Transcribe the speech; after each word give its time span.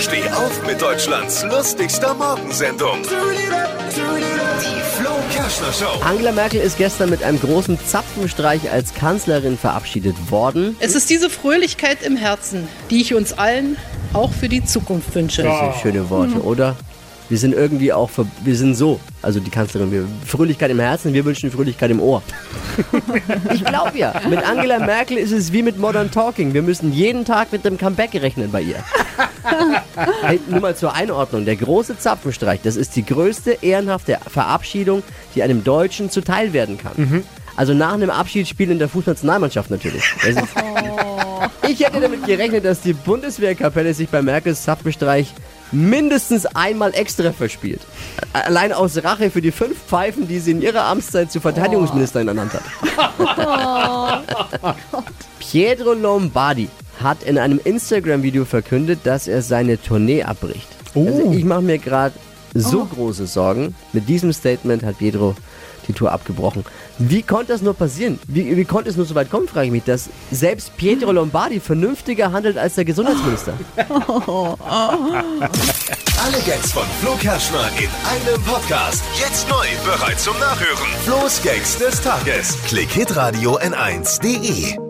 Steh 0.00 0.26
auf 0.30 0.66
mit 0.66 0.80
Deutschlands 0.80 1.44
lustigster 1.44 2.14
Morgensendung. 2.14 3.02
Die 3.02 4.80
Flo 4.96 5.10
Kerschner 5.30 5.72
Show. 5.74 6.02
Angela 6.02 6.32
Merkel 6.32 6.58
ist 6.58 6.78
gestern 6.78 7.10
mit 7.10 7.22
einem 7.22 7.38
großen 7.38 7.78
Zapfenstreich 7.84 8.70
als 8.70 8.94
Kanzlerin 8.94 9.58
verabschiedet 9.58 10.30
worden. 10.30 10.74
Es 10.80 10.94
ist 10.94 11.10
diese 11.10 11.28
Fröhlichkeit 11.28 12.02
im 12.02 12.16
Herzen, 12.16 12.66
die 12.88 13.02
ich 13.02 13.12
uns 13.12 13.34
allen 13.34 13.76
auch 14.14 14.32
für 14.32 14.48
die 14.48 14.64
Zukunft 14.64 15.14
wünsche. 15.14 15.42
Das 15.42 15.58
sind 15.58 15.74
schöne 15.82 16.08
Worte, 16.08 16.42
oder? 16.42 16.76
Wir 17.30 17.38
sind 17.38 17.54
irgendwie 17.54 17.92
auch, 17.92 18.10
ver 18.10 18.26
wir 18.44 18.56
sind 18.56 18.74
so, 18.74 18.98
also 19.22 19.38
die 19.40 19.50
Kanzlerin, 19.50 19.90
wir, 19.92 20.04
Fröhlichkeit 20.26 20.70
im 20.72 20.80
Herzen, 20.80 21.14
wir 21.14 21.24
wünschen 21.24 21.50
Fröhlichkeit 21.50 21.90
im 21.92 22.00
Ohr. 22.00 22.22
ich 23.54 23.64
glaube 23.64 23.96
ja, 23.96 24.12
mit 24.28 24.44
Angela 24.46 24.80
Merkel 24.80 25.16
ist 25.16 25.30
es 25.32 25.52
wie 25.52 25.62
mit 25.62 25.78
Modern 25.78 26.10
Talking. 26.10 26.52
Wir 26.54 26.62
müssen 26.62 26.92
jeden 26.92 27.24
Tag 27.24 27.52
mit 27.52 27.64
dem 27.64 27.78
Comeback 27.78 28.12
rechnen 28.14 28.50
bei 28.50 28.62
ihr. 28.62 28.76
hey, 30.22 30.40
nur 30.48 30.60
mal 30.60 30.76
zur 30.76 30.92
Einordnung, 30.94 31.44
der 31.44 31.56
große 31.56 31.98
Zapfenstreich, 31.98 32.60
das 32.62 32.74
ist 32.76 32.96
die 32.96 33.06
größte 33.06 33.58
ehrenhafte 33.62 34.18
Verabschiedung, 34.26 35.02
die 35.34 35.42
einem 35.44 35.62
Deutschen 35.64 36.10
zuteil 36.10 36.52
werden 36.52 36.78
kann. 36.78 37.24
Also 37.56 37.74
nach 37.74 37.92
einem 37.92 38.10
Abschiedsspiel 38.10 38.70
in 38.72 38.78
der 38.80 38.88
Fußnationalmannschaft 38.88 39.70
natürlich. 39.70 40.02
Ist- 40.26 40.38
Ich 41.68 41.80
hätte 41.80 42.00
damit 42.00 42.26
gerechnet, 42.26 42.64
dass 42.66 42.80
die 42.82 42.92
Bundeswehrkapelle 42.92 43.94
sich 43.94 44.08
bei 44.10 44.20
Merkels 44.20 44.62
Zapfenstreich 44.64 45.32
mindestens 45.72 46.46
einmal 46.46 46.94
extra 46.94 47.32
verspielt. 47.32 47.80
Allein 48.32 48.72
aus 48.72 49.02
Rache 49.02 49.30
für 49.30 49.40
die 49.40 49.52
fünf 49.52 49.76
Pfeifen, 49.78 50.28
die 50.28 50.38
sie 50.38 50.52
in 50.52 50.62
ihrer 50.62 50.84
Amtszeit 50.84 51.30
zur 51.30 51.42
Verteidigungsministerin 51.42 52.28
ernannt 52.28 52.52
hat. 52.54 52.62
Pietro 55.38 55.94
Lombardi 55.94 56.68
hat 57.02 57.22
in 57.22 57.38
einem 57.38 57.60
Instagram-Video 57.62 58.44
verkündet, 58.44 59.00
dass 59.04 59.26
er 59.28 59.42
seine 59.42 59.80
Tournee 59.80 60.22
abbricht. 60.22 60.68
Also 60.94 61.32
ich 61.32 61.44
mache 61.44 61.62
mir 61.62 61.78
gerade 61.78 62.14
so 62.54 62.84
große 62.84 63.26
Sorgen. 63.26 63.74
Mit 63.92 64.08
diesem 64.08 64.32
Statement 64.32 64.82
hat 64.82 64.98
Pietro 64.98 65.34
die 65.92 65.98
Tour 65.98 66.12
abgebrochen. 66.12 66.64
Wie 66.98 67.22
konnte 67.22 67.52
das 67.52 67.62
nur 67.62 67.74
passieren? 67.74 68.18
Wie, 68.26 68.56
wie 68.56 68.64
konnte 68.64 68.90
es 68.90 68.96
nur 68.96 69.06
so 69.06 69.14
weit 69.14 69.30
kommen, 69.30 69.48
frage 69.48 69.66
ich 69.66 69.72
mich, 69.72 69.84
dass 69.84 70.08
selbst 70.30 70.76
Pietro 70.76 71.12
Lombardi 71.12 71.60
vernünftiger 71.60 72.32
handelt 72.32 72.58
als 72.58 72.74
der 72.74 72.84
Gesundheitsminister? 72.84 73.54
Alle 76.22 76.38
Gags 76.44 76.72
von 76.72 76.84
Flo 77.00 77.14
Kerschner 77.16 77.68
in 77.78 77.88
einem 78.08 78.42
Podcast. 78.44 79.02
Jetzt 79.18 79.48
neu, 79.48 79.66
bereit 79.84 80.20
zum 80.20 80.38
Nachhören. 80.38 80.88
Flo's 81.04 81.40
Gags 81.42 81.78
des 81.78 82.00
Tages. 82.00 82.56
Klick 82.66 82.90
Hitradio 82.90 83.58
N1.de. 83.58 84.89